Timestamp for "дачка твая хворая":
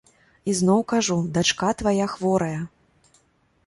1.37-2.59